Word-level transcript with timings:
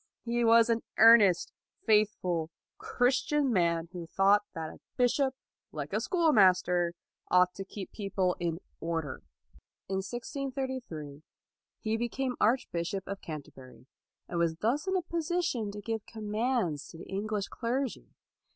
He 0.23 0.43
was 0.43 0.67
an 0.67 0.81
earnest, 0.97 1.53
faith 1.85 2.15
ful, 2.23 2.49
Christian 2.79 3.53
man 3.53 3.87
who 3.91 4.07
thought 4.07 4.41
that 4.55 4.71
a 4.71 4.79
bishop, 4.97 5.35
like 5.71 5.93
a 5.93 6.01
schoolmaster, 6.01 6.95
ought 7.29 7.53
to 7.53 7.63
keep 7.63 7.91
people 7.91 8.35
in 8.39 8.57
order. 8.79 9.21
In 9.87 9.97
1633, 9.97 11.21
he 11.81 11.97
became 11.97 12.35
Archbishop 12.41 13.07
of 13.07 13.21
Can 13.21 13.43
222 13.43 13.77
LAUD 13.77 13.83
terbury, 13.83 13.87
and 14.27 14.39
was 14.39 14.55
thus 14.55 14.87
in 14.87 14.95
a 14.97 15.03
position 15.03 15.69
to 15.69 15.81
give 15.81 16.07
commands 16.07 16.87
to 16.87 16.97
the 16.97 17.05
English 17.07 17.49
clergy. 17.49 18.07